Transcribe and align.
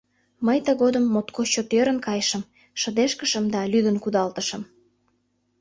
Мый 0.45 0.59
тыгодым 0.65 1.05
моткоч 1.13 1.47
чот 1.53 1.69
ӧрын 1.79 1.99
кайышым, 2.05 2.43
шыдешкышым 2.81 3.45
да 3.53 3.61
лӱдын 3.71 3.97
кудалтышым. 4.03 4.63